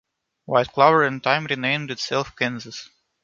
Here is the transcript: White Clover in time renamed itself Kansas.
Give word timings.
White 0.45 0.71
Clover 0.73 1.03
in 1.03 1.19
time 1.21 1.45
renamed 1.45 1.91
itself 1.91 2.35
Kansas. 2.35 2.89